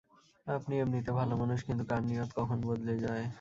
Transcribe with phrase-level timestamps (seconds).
[0.47, 3.25] আপনি এমনিতে ভালো মানুষ, কিন্তু কার নিয়ত, কখন বদলে যায়।